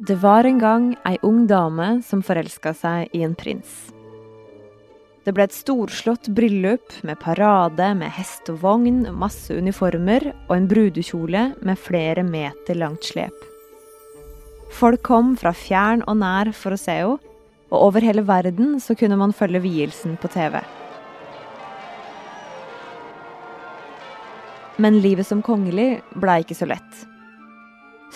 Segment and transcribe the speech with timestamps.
[0.00, 3.90] Det var en gang ei ung dame som forelska seg i en prins.
[5.26, 10.68] Det ble et storslått bryllup med parade med hest og vogn, masse uniformer og en
[10.70, 13.36] brudekjole med flere meter langt slep.
[14.72, 17.20] Folk kom fra fjern og nær for å se henne,
[17.70, 20.56] og over hele verden så kunne man følge vielsen på TV.
[24.80, 27.02] Men livet som kongelig blei ikke så lett.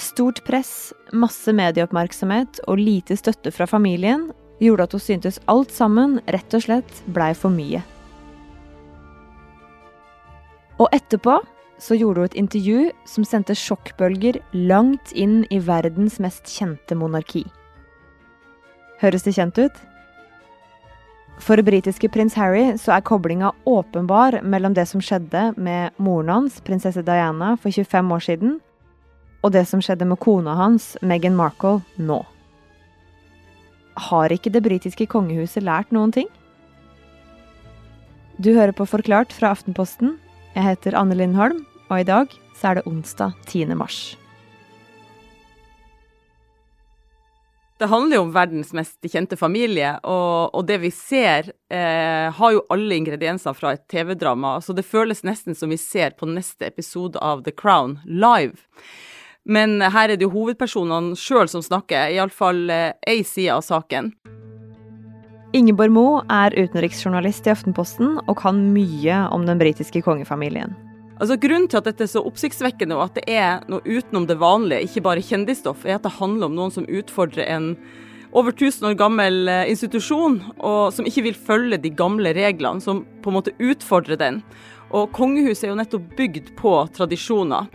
[0.00, 4.30] Stort press, masse medieoppmerksomhet og lite støtte fra familien
[4.64, 7.82] gjorde at hun syntes alt sammen rett og slett blei for mye.
[10.80, 11.36] Og etterpå
[11.78, 17.44] så gjorde hun et intervju som sendte sjokkbølger langt inn i verdens mest kjente monarki.
[19.02, 19.84] Høres det kjent ut?
[21.42, 26.60] For britiske prins Harry så er koblinga åpenbar mellom det som skjedde med moren hans,
[26.64, 28.54] prinsesse Diana, for 25 år siden,
[29.44, 32.22] og det som skjedde med kona hans, Meghan Markle, nå.
[34.08, 36.30] Har ikke det britiske kongehuset lært noen ting?
[38.40, 40.16] Du hører på Forklart fra Aftenposten.
[40.56, 43.74] Jeg heter Anne Lindholm, og i dag så er det onsdag 10.
[43.78, 44.16] mars.
[47.84, 52.52] Det handler jo om verdens mest kjente familie, og, og det vi ser, eh, har
[52.54, 54.54] jo alle ingredienser fra et TV-drama.
[54.64, 58.56] Så det føles nesten som vi ser på neste episode av The Crown live.
[59.44, 64.14] Men her er det jo hovedpersonene sjøl som snakker, iallfall eh, ei side av saken.
[65.52, 70.72] Ingeborg Moe er utenriksjournalist i Aftenposten og kan mye om den britiske kongefamilien.
[71.14, 74.38] Altså Grunnen til at dette er så oppsiktsvekkende og at det er noe utenom det
[74.40, 77.74] vanlige, ikke bare kjendisstoff, er at det handler om noen som utfordrer en
[78.34, 83.04] over 1000 år gammel eh, institusjon, og som ikke vil følge de gamle reglene, som
[83.22, 84.40] på en måte utfordrer den.
[84.90, 87.70] Og kongehuset er jo nettopp bygd på tradisjoner.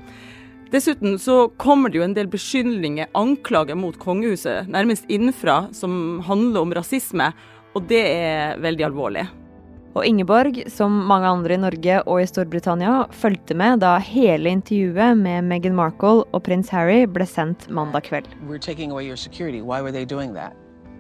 [0.70, 6.68] Dessuten så kommer det jo en del beskyldninger, anklager mot kongehuset, nærmest innenfra, som handler
[6.68, 7.32] om rasisme,
[7.74, 9.30] og det er veldig alvorlig.
[9.98, 15.18] Og Ingeborg, som mange andre i Norge og i Storbritannia, fulgte med da hele intervjuet
[15.18, 18.30] med Meghan Markle og prins Harry ble sendt mandag kveld.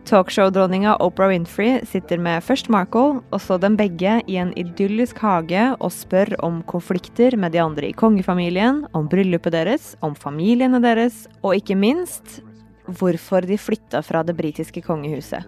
[0.09, 5.67] Talkshow-dronninga Oprah Winfrey sitter med først Markle og så dem begge i en idyllisk hage
[5.77, 11.27] og spør om konflikter med de andre i kongefamilien, om bryllupet deres, om familiene deres,
[11.43, 12.39] og ikke minst
[12.89, 15.45] hvorfor de flytta fra det britiske kongehuset.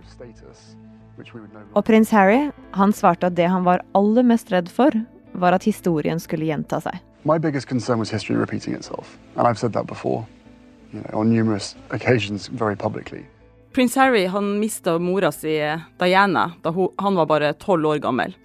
[1.73, 4.95] Og prins Harry han svarte at det han var aller mest redd for,
[5.31, 6.97] var at historien skulle gjenta seg.
[7.23, 10.25] My biggest concern was history repeating itself, and I've said that before,
[10.91, 13.25] you know, on numerous occasions very publicly.
[13.71, 15.55] Prins Harry han mista mora si
[15.97, 18.35] Diana da hun, han var bare tolv år gammel.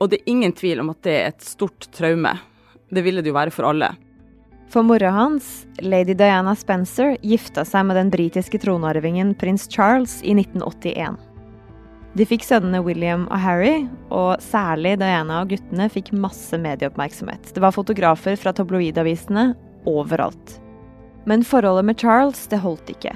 [0.00, 2.34] Og det er ingen tvil om at det er et stort traume.
[2.90, 3.94] Det ville det jo være for alle.
[4.70, 10.36] For mora hans, lady Diana Spencer, gifta seg med den britiske tronarvingen prins Charles i
[10.36, 11.29] 1981.
[12.18, 17.52] De fikk sønnene William og Harry, og særlig Diana og guttene fikk masse medieoppmerksomhet.
[17.54, 19.52] Det var fotografer fra tabloidavisene
[19.86, 20.56] overalt.
[21.30, 23.14] Men forholdet med Charles, det holdt ikke.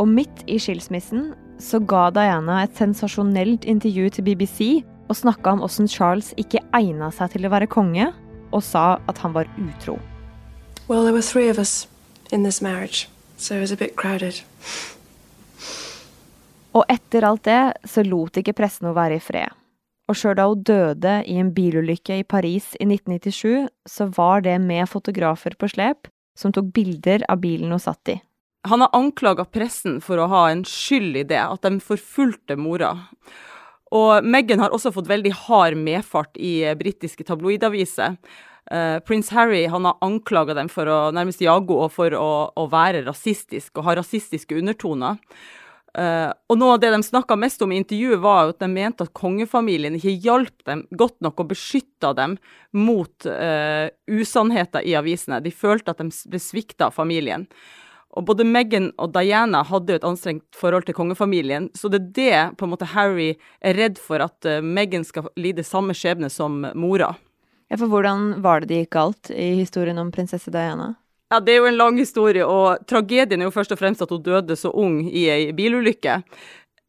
[0.00, 4.60] Og midt i skilsmissen så ga Diana et sensasjonelt intervju til BBC
[5.08, 8.12] og snakka om åssen Charles ikke egna seg til å være konge,
[8.52, 9.96] og sa at han var utro.
[10.88, 11.86] Well, there were three of us
[12.30, 14.42] in this marriage, so it was a bit crowded.
[16.76, 19.56] Og etter alt det så lot ikke pressen henne være i fred.
[20.10, 24.56] Og sjøl da hun døde i en bilulykke i Paris i 1997, så var det
[24.62, 28.16] med fotografer på slep som tok bilder av bilen hun satt i.
[28.68, 32.92] Han har anklaga pressen for å ha en skyld i det, at de forfulgte mora.
[33.90, 38.18] Og Meghan har også fått veldig hard medfart i britiske tabloidaviser.
[38.70, 42.66] Uh, prins Harry han har anklaga dem for å nærmest jage henne for å, å
[42.70, 45.18] være rasistisk og ha rasistiske undertoner.
[45.90, 49.06] Uh, og noe av det de snakka mest om i intervjuet, var at de mente
[49.06, 52.36] at kongefamilien ikke hjalp dem godt nok og beskytta dem
[52.76, 55.40] mot uh, usannheter i avisene.
[55.42, 57.48] De følte at de ble svikta av familien.
[58.18, 62.14] Og både Meghan og Diana hadde jo et anstrengt forhold til kongefamilien, så det er
[62.14, 63.32] det på en måte Harry
[63.62, 67.16] er redd for, at uh, Meghan skal lide samme skjebne som mora.
[67.70, 70.94] Ja, for hvordan var det det gikk galt i historien om prinsesse Diana?
[71.30, 74.10] Ja, Det er jo en lang historie, og tragedien er jo først og fremst at
[74.10, 76.22] hun døde så ung i ei bilulykke.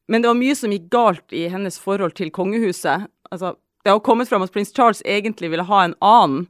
[0.09, 3.05] Men det var mye som gikk galt i hennes forhold til kongehuset.
[3.31, 3.53] Altså,
[3.85, 6.47] det har kommet fram at prins Charles egentlig ville ha en annen,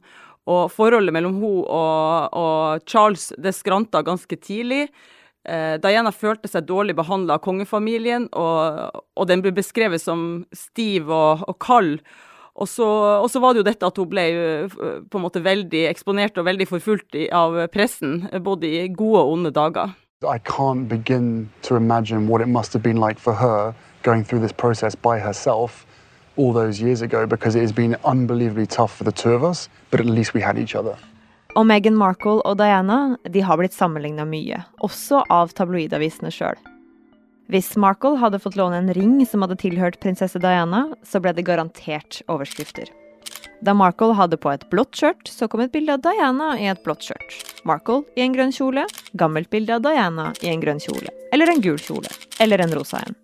[0.48, 4.88] og forholdet mellom hun og, og Charles det skranta ganske tidlig.
[5.46, 11.12] Eh, Diana følte seg dårlig behandla av kongefamilien, og, og, den ble beskrevet som stiv
[11.12, 12.00] og, og kald.
[12.52, 12.86] Og så,
[13.22, 14.24] og så, var det jo dette at hun ble
[14.68, 19.54] på en måte veldig eksponert og veldig forfulgt av pressen, både i gode og onde
[19.56, 19.94] dager.
[20.22, 24.40] I can't begin to imagine what it must have been like for her going through
[24.40, 25.86] this process by herself
[26.36, 29.68] all those years ago because it has been unbelievably tough for the two of us,
[29.90, 30.96] but at least we had each other.
[31.56, 36.56] Og Meghan Markle og Diana de har blitt sammenligna mye, også av tabloidavisene sjøl.
[37.50, 41.46] Hvis Markle hadde fått låne en ring som hadde tilhørt prinsesse Diana, så ble det
[41.48, 42.90] garantert overskrifter.
[43.62, 46.82] Da Markle hadde på et blått skjørt, så kom et bilde av Diana i et
[46.82, 47.36] blått skjørt.
[47.68, 48.86] Markle i en grønn kjole,
[49.18, 51.14] gammelt bilde av Diana i en grønn kjole.
[51.32, 52.10] Eller en gul kjole.
[52.42, 53.21] Eller en rosa en.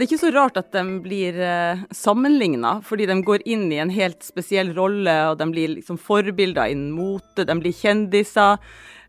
[0.00, 3.82] Det er ikke så rart at de blir eh, sammenligna, fordi de går inn i
[3.82, 8.56] en helt spesiell rolle, og de blir liksom forbilder innen mote, de blir kjendiser.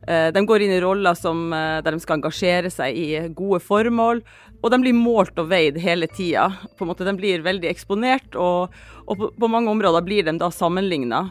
[0.04, 3.62] Eh, de går inn i roller som, eh, der de skal engasjere seg i gode
[3.64, 4.20] formål,
[4.60, 6.50] og de blir målt og veid hele tida.
[6.76, 8.76] De blir veldig eksponert, og,
[9.08, 11.30] og på, på, mange områder blir de da sammenligna.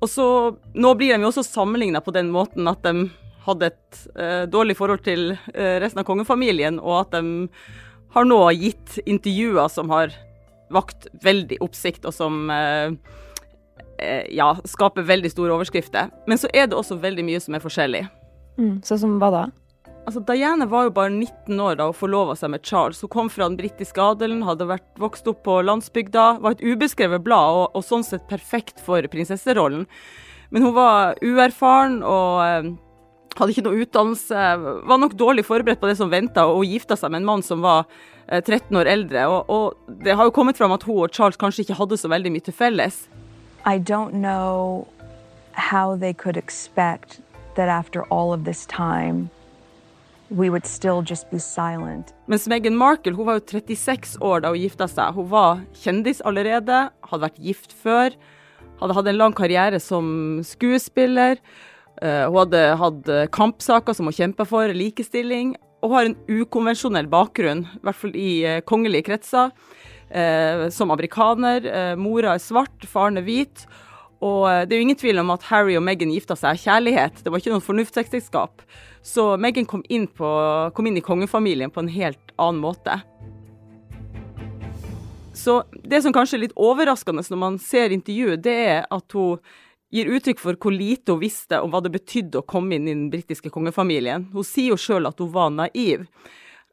[0.00, 0.26] Og så,
[0.72, 3.10] nå blir de jo også sammenligna på den måten at de
[3.44, 7.50] hadde et eh, dårlig forhold til eh, resten av kongefamilien, og at de
[8.12, 10.12] har nå gitt intervjuer som har
[10.72, 12.92] vakt veldig oppsikt, og som eh,
[13.98, 16.12] eh, ja, skaper veldig store overskrifter.
[16.28, 18.06] Men så er det også veldig mye som er forskjellig.
[18.58, 19.42] Mm, så som hva da?
[20.02, 23.00] Altså, Diana var jo bare 19 år da hun forlova seg med Charles.
[23.04, 27.22] Hun kom fra den britiske adelen, hadde vært vokst opp på landsbygda, var et ubeskrevet
[27.22, 29.86] blad og, og sånn sett perfekt for prinsesserollen.
[30.52, 32.72] Men hun var uerfaren og eh,
[33.38, 34.46] hadde ikke noe utdannelse,
[34.88, 37.62] var nok dårlig forberedt på det som venta, og gifta seg med en mann som
[37.64, 37.86] var
[38.28, 39.26] 13 eh, år eldre.
[39.28, 42.10] Og, og, det har jo kommet fram at hun og Charles kanskje ikke hadde så
[42.12, 43.04] veldig mye til felles.
[43.64, 44.88] I don't know
[45.52, 47.20] how they could expect
[47.54, 49.30] that after all of this time
[50.32, 52.14] we would still just be silent.
[52.26, 55.12] Mens Meghan Markle hun var jo 36 år da hun gifta seg.
[55.16, 58.16] Hun var kjendis allerede, hadde vært gift før,
[58.80, 61.42] hadde hatt en lang karriere som skuespiller.
[62.02, 67.06] Eh, hun hadde hatt eh, kampsaker som hun kjempa for, likestilling, og har en ukonvensjonell
[67.10, 69.54] bakgrunn, i hvert fall i eh, kongelige kretser.
[70.70, 71.96] som amerikaner.
[71.96, 73.62] mora er svart, faren er hvit.
[74.20, 77.22] Og det er jo ingen tvil om at Harry og Meghan gifta seg av kjærlighet.
[77.24, 78.60] Det var ikke noe fornuftsekteskap.
[79.00, 80.28] Så Meghan kom inn, på,
[80.76, 82.98] kom inn i kongefamilien på en helt annen måte.
[85.32, 89.40] Så det som kanskje er litt overraskende når man ser intervjuet, det er at hun
[89.92, 92.94] gir uttrykk for hvor lite hun visste om hva det betydde å komme inn i
[92.94, 94.30] den britiske kongefamilien.
[94.32, 96.06] Hun sier jo sjøl at hun var naiv.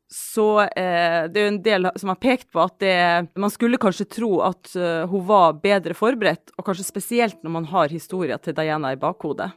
[0.10, 2.96] Så eh, det er jo en del som har pekt på at det,
[3.38, 7.68] man skulle kanskje tro at uh, hun var bedre forberedt, og kanskje spesielt når man
[7.70, 9.52] har historia til Diana i bakhodet.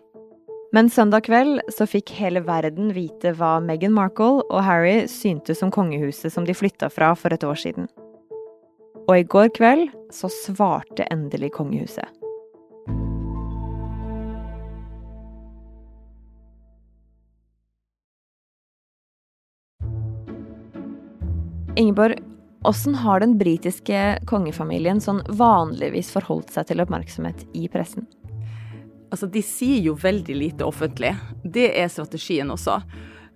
[0.77, 5.73] Men søndag kveld så fikk hele verden vite hva Meghan Markle og Harry syntes om
[5.73, 7.89] kongehuset som de flytta fra for et år siden.
[9.09, 12.22] Og i går kveld så svarte endelig kongehuset.
[21.77, 22.19] Ingeborg,
[22.63, 28.05] hvordan har den britiske kongefamilien sånn vanligvis forholdt seg til oppmerksomhet i pressen?
[29.13, 31.15] Altså, De sier jo veldig lite offentlig.
[31.45, 32.77] Det er strategien også.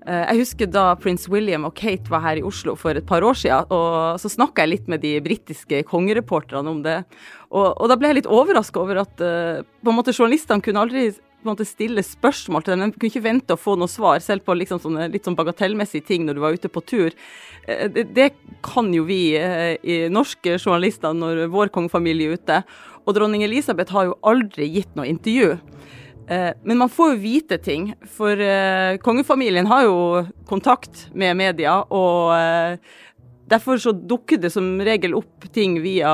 [0.07, 3.25] Eh, jeg husker da prins William og Kate var her i Oslo for et par
[3.25, 7.01] år siden, og så snakka jeg litt med de britiske kongereporterne om det.
[7.51, 10.85] Og, og da ble jeg litt overraska over at uh, på en måte journalistene kunne
[10.85, 11.09] aldri
[11.47, 12.91] på en måte stille spørsmål til dem.
[12.91, 16.09] De kunne ikke vente å få noe svar, selv på liksom sånne litt sånn bagatellmessige
[16.09, 17.15] ting når du var ute på tur.
[17.67, 18.33] Eh, det,
[18.67, 22.61] kan jo vi eh, i norske journalister når vår kongefamilie er ute.
[23.07, 25.55] Og dronning Elisabeth har jo aldri gitt noe intervju.
[26.27, 28.43] Eh, men man får jo vite ting, for
[29.07, 29.99] kongefamilien har jo
[30.51, 31.79] kontakt med media.
[31.87, 32.35] og
[33.47, 36.11] Derfor så dukker det som regel opp ting via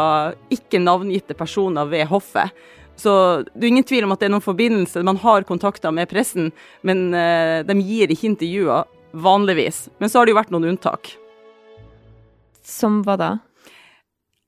[0.52, 2.52] ikke navngitte personer ved hoffet.
[2.96, 5.02] Så det er ingen tvil om at det er noen forbindelse.
[5.06, 6.52] Man har kontakter med pressen,
[6.87, 9.87] men uh, de gir ikke intervjuer vanligvis.
[10.00, 11.14] Men så har det jo vært noen unntak.
[12.62, 13.34] Som hva da?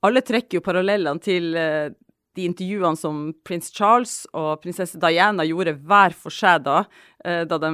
[0.05, 1.89] Alle trekker jo parallellene til uh,
[2.35, 6.83] de intervjuene som prins Charles og prinsesse Diana gjorde hver for seg da,
[7.25, 7.71] uh, da de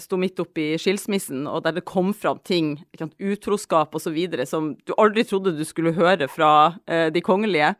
[0.00, 2.76] sto midt oppi skilsmissen, og der det kom fram ting,
[3.18, 6.52] utroskap osv., som du aldri trodde du skulle høre fra
[6.86, 7.74] de kongelige.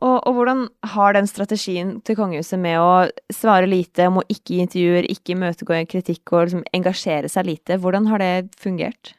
[0.00, 2.92] Og, og, hvordan har den strategien til kongehuset med å
[3.34, 7.78] svare lite, om å ikke gi intervjuer, ikke imøtegå kritikk og liksom engasjere seg lite,
[7.78, 9.12] hvordan har det fungert?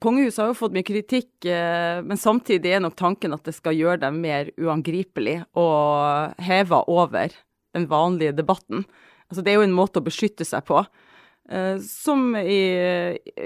[0.00, 3.76] Kongehuset har jo fått mye kritikk, eh, men samtidig er nok tanken at det skal
[3.76, 7.34] gjøre dem mer uangripelig og heva over
[7.76, 8.86] den vanlige debatten.
[9.28, 10.80] Altså, det er jo en måte å beskytte seg på,
[11.52, 12.62] eh, som i,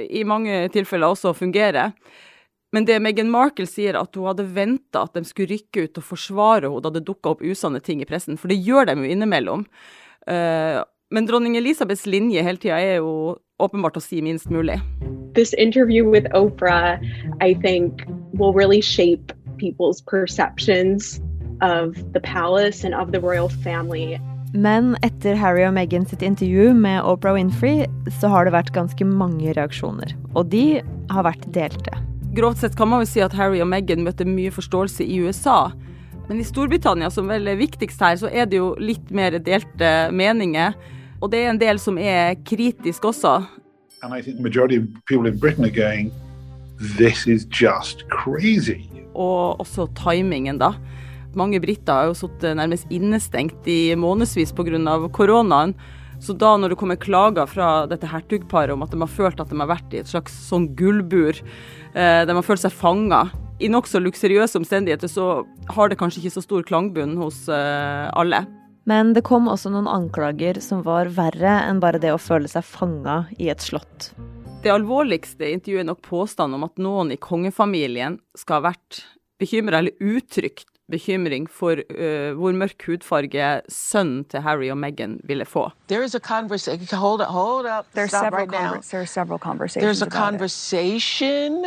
[0.07, 1.91] i mange tilfeller også fungerer.
[2.75, 6.07] Men det Meghan Markle sier, at hun hadde venta at de skulle rykke ut og
[6.09, 9.12] forsvare henne da det dukka opp usanne ting i pressen, for det gjør de jo
[9.14, 9.62] innimellom.
[10.26, 10.83] Uh,
[11.14, 14.81] men dronning Elisabeths linje hele tida er jo åpenbart å si minst mulig.
[15.38, 16.99] This interview with Oprah,
[17.40, 18.02] I think,
[18.35, 21.21] will really shape people's perceptions
[21.62, 24.19] of the palace and of the royal family.
[24.54, 27.87] Men etter Harry og Meghan sitt intervju med Oprah Winfrey,
[28.21, 30.14] så har det vært ganske mange reaksjoner.
[30.35, 31.95] Og de har vært delte.
[32.35, 35.69] Grovt sett kan man jo si at Harry og Meghan møtte mye forståelse i USA.
[36.26, 39.91] Men i Storbritannia, som vel er viktigst her, så er det jo litt mer delte
[40.11, 40.75] meninger.
[41.23, 43.37] Og det er en del som er kritisk også.
[48.11, 48.91] Going.
[49.14, 50.73] Og også timingen, da.
[51.38, 54.97] Mange briter har jo sittet nærmest innestengt i månedsvis pga.
[55.12, 55.75] koronaen.
[56.25, 59.50] Så da når det kommer klager fra dette hertugparet om at de har følt at
[59.50, 61.37] de har vært i et slags sånn gullbur,
[61.93, 63.26] eh, de har følt seg fanga
[63.61, 65.45] i nokså luksuriøse omstendigheter, så
[65.76, 68.40] har det kanskje ikke så stor klangbunn hos eh, alle.
[68.88, 72.64] Men det kom også noen anklager som var verre enn bare det å føle seg
[72.69, 74.12] fanga i et slott.
[74.64, 79.04] Det alvorligste intervjuet er nok påstanden om at noen i kongefamilien skal ha vært
[79.40, 85.45] bekymra eller uttrykt bekymring for uh, hvor mørk hudfarge sønnen til Harry og Meghan ville
[85.45, 85.71] få.
[85.88, 86.99] There a conversation.
[86.99, 87.87] Hold up, hold up.
[87.95, 88.81] There's Stop several right now.
[88.91, 89.85] there several conversations.
[89.85, 91.64] There's a about conversation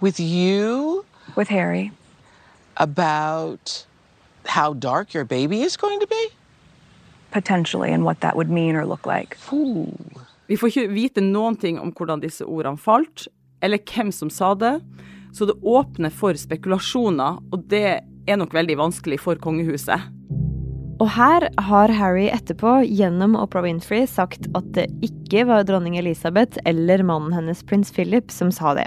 [0.00, 1.04] with you
[1.36, 1.92] with Harry.
[2.76, 3.86] about
[4.46, 6.28] how dark your baby is going to be.
[7.30, 9.36] Potentially, and what that would mean or look like.
[9.52, 9.92] Ooh.
[10.46, 13.28] Vi får ikke vite noen ting om hvordan disse ordene falt,
[13.64, 14.76] eller hvem som sa det,
[15.32, 20.10] så det åpner for spekulasjoner, og det er nok veldig vanskelig for kongehuset.
[21.02, 26.60] Og her har Harry etterpå, gjennom Oprah Winfrey, sagt at det ikke var dronning Elisabeth
[26.68, 28.86] eller mannen hennes prins Philip som sa det.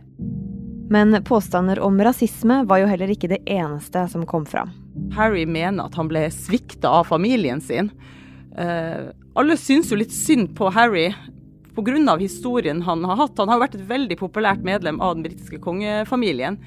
[0.90, 4.72] Men påstander om rasisme var jo heller ikke det eneste som kom fram.
[5.18, 7.92] Harry mener at han ble svikta av familien sin.
[8.56, 11.12] Eh, alle syns jo litt synd på Harry
[11.76, 12.18] pga.
[12.18, 13.38] historien han har hatt.
[13.38, 16.58] Han har vært et veldig populært medlem av den britiske kongefamilien.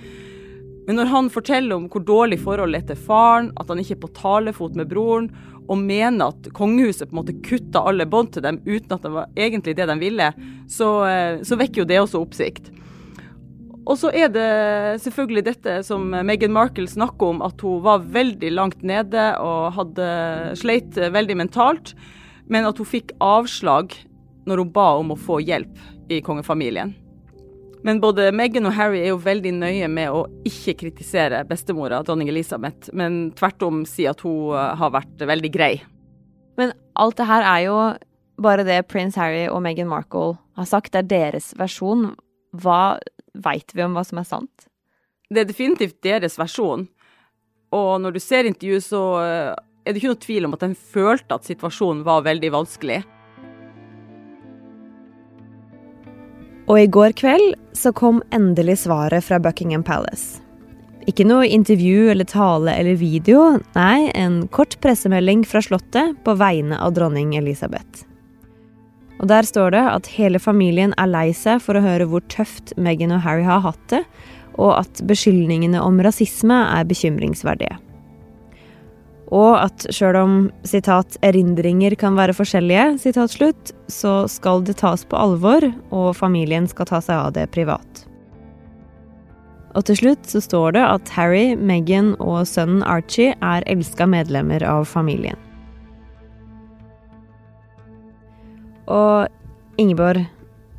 [0.91, 4.01] Men når han forteller om hvor dårlig forholdet er til faren, at han ikke er
[4.03, 5.29] på talefot med broren,
[5.71, 9.13] og mener at kongehuset på en måte kutta alle bånd til dem uten at det
[9.15, 10.27] var egentlig det de ville,
[10.67, 12.73] så, eh, så vekker jo det også oppsikt.
[13.87, 14.49] Og så er det
[15.05, 20.09] selvfølgelig dette som Meghan Markle snakker om, at hun var veldig langt nede og hadde
[20.59, 21.95] sleit veldig mentalt,
[22.51, 23.95] men at hun fikk avslag
[24.43, 26.97] når hun ba om å få hjelp i kongefamilien.
[27.87, 32.29] Men både Meghan og Harry er jo veldig nøye med å ikke kritisere bestemora, dronning
[32.29, 35.73] Elisabeth, men tvert om si at hun eh, har vært veldig grei.
[36.61, 37.79] Men alt det her er jo
[38.41, 40.93] bare det prins Harry og Meghan Markle har sagt.
[40.93, 42.11] Det er deres versjon.
[42.53, 42.99] Hva
[43.33, 44.69] veit vi om hva som er sant?
[45.31, 46.89] Det er definitivt deres versjon.
[47.73, 49.55] Og når du ser intervjuet, så eh,
[49.87, 53.01] er det ikke noe tvil om at de følte at situasjonen var veldig vanskelig.
[56.71, 60.39] Og i går kveld så kom endelig svaret fra Buckingham Palace.
[61.11, 66.79] Ikke noe intervju eller tale eller video, nei, en kort pressemelding fra Slottet på vegne
[66.79, 68.05] av dronning Elisabeth.
[69.19, 72.77] Og Der står det at hele familien er lei seg for å høre hvor tøft
[72.79, 74.05] Meghan og Harry har hatt det,
[74.55, 77.81] og at beskyldningene om rasisme er bekymringsverdige.
[79.31, 85.05] Og at sjøl om citat, 'erindringer kan være forskjellige', citat slutt, så skal det tas
[85.05, 88.07] på alvor, og familien skal ta seg av det privat.
[89.79, 94.65] Og til slutt så står det at Harry, Meghan og sønnen Archie er elska medlemmer
[94.67, 95.39] av familien.
[98.91, 99.31] Og
[99.79, 100.27] Ingeborg,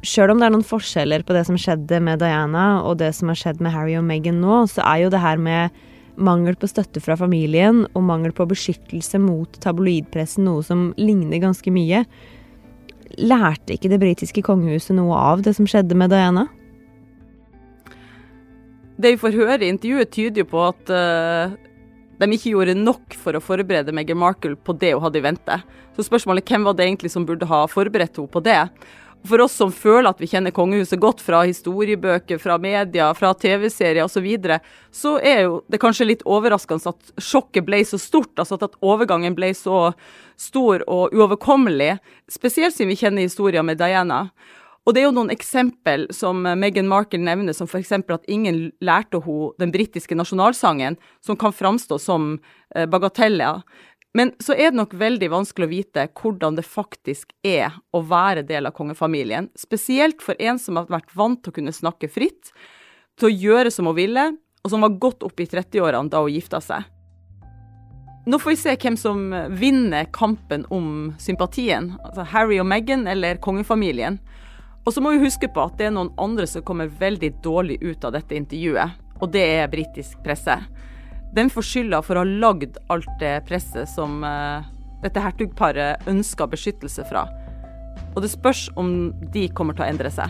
[0.04, 3.32] sjøl om det er noen forskjeller på det som skjedde med Diana og det som
[3.32, 5.72] har skjedd med Harry og Meghan nå, så er jo det her med
[6.16, 11.74] mangel på støtte fra familien og mangel på beskyttelse mot tabloidpressen noe som ligner ganske
[11.74, 12.04] mye.
[13.20, 16.48] Lærte ikke det britiske kongehuset noe av det som skjedde med Diana?
[19.02, 21.54] Det vi får høre i intervjuet, tyder jo på at uh,
[22.22, 25.58] de ikke gjorde nok for å forberede Meghan Markle på det hun hadde i vente.
[25.96, 28.60] Så spørsmålet hvem var det egentlig som burde ha forberedt henne på det?
[29.28, 34.02] For oss som føler at vi kjenner kongehuset godt fra historiebøker, fra media, fra TV-serier
[34.02, 34.58] osv., så, videre,
[34.92, 38.34] så er jo det kanskje litt overraskende at sjokket ble så stort.
[38.42, 39.92] Altså at overgangen ble så
[40.42, 42.00] stor og uoverkommelig.
[42.32, 44.26] Spesielt siden vi kjenner historien med Diana.
[44.82, 47.94] Og det er jo noen eksempel som Meghan Markle nevner, som f.eks.
[47.94, 52.32] at ingen lærte henne den britiske nasjonalsangen, som kan framstå som
[52.74, 53.62] eh, bagateller.
[54.14, 58.44] Men så er det nok veldig vanskelig å vite hvordan det faktisk er å være
[58.48, 59.48] del av kongefamilien.
[59.56, 62.52] Spesielt for en som har vært vant til å kunne snakke fritt,
[63.20, 64.26] til å gjøre som hun ville,
[64.62, 66.84] og som var godt opp i 30-årene da hun gifta seg.
[68.28, 71.96] Nå får vi se hvem som vinner kampen om sympatien.
[72.06, 74.20] Altså Harry og Meghan eller kongefamilien.
[74.86, 77.80] Og så må vi huske på at det er noen andre som kommer veldig dårlig
[77.82, 80.58] ut av dette intervjuet, og det er britisk presse.
[81.32, 84.68] Den får skylda for å ha lagd alt det presset som uh,
[85.00, 87.24] dette hertugparet ønsker beskyttelse fra.
[88.12, 90.28] Og det spørs om de kommer til å endre seg.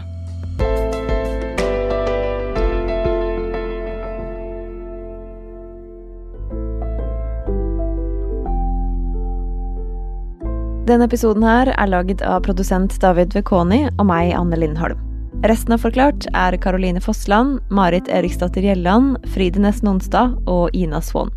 [10.86, 15.11] Denne episoden her er laget av produsent David Vekoni og meg, Anne Lindholm.
[15.41, 21.33] Resten av Forklart er Caroline Fossland, Marit Eriksdatter Gjelland, Fride Næss Nonstad og Ina Swann.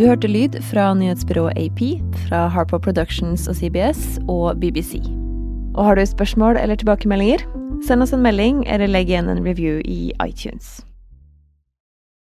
[0.00, 1.82] Du hørte lyd fra nyhetsbyrået AP,
[2.24, 5.02] fra Harpo Productions og CBS og BBC.
[5.76, 7.44] Og har du spørsmål eller tilbakemeldinger?
[7.84, 10.78] Send oss en melding eller legg igjen en review i iTunes.